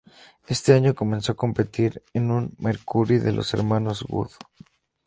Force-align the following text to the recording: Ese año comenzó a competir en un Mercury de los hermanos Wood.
Ese 0.47 0.73
año 0.73 0.95
comenzó 0.95 1.33
a 1.33 1.35
competir 1.35 2.01
en 2.15 2.31
un 2.31 2.55
Mercury 2.57 3.19
de 3.19 3.33
los 3.33 3.53
hermanos 3.53 4.03
Wood. 4.09 4.31